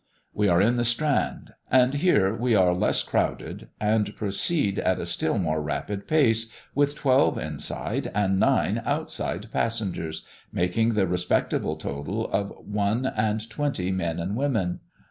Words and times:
We 0.33 0.47
are 0.47 0.59
in 0.59 0.77
the 0.77 0.83
"Strand"; 0.83 1.53
and 1.69 1.93
here 1.93 2.33
we 2.33 2.55
are 2.55 2.73
less 2.73 3.03
crowded, 3.03 3.67
and 3.79 4.15
proceed 4.15 4.79
at 4.79 4.99
a 4.99 5.05
still 5.05 5.37
more 5.37 5.61
rapid 5.61 6.07
pace, 6.07 6.51
with 6.73 6.95
twelve 6.95 7.37
inside 7.37 8.09
and 8.15 8.39
nine 8.39 8.81
outside 8.83 9.51
passengers, 9.51 10.25
making 10.51 10.95
the 10.95 11.05
respectable 11.05 11.75
total 11.75 12.25
of 12.31 12.49
one 12.65 13.05
and 13.05 13.47
twenty 13.47 13.91
men 13.91 14.19
and 14.19 14.35
women. 14.35 14.79